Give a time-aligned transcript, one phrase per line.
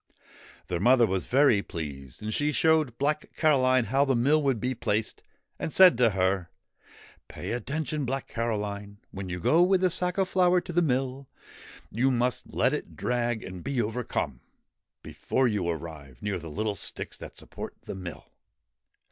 [0.65, 4.73] Their mother was very pleased, and she showed Black Caroline how the mill would be
[4.73, 5.21] placed,
[5.59, 6.49] and said to her:'
[7.27, 11.27] Pay attention, Black Caroline: when you go with the sack of flour to the mill,
[11.91, 14.39] you must let it drag and be overcome,
[15.03, 18.25] before you arrive near the little sticks that support the mill.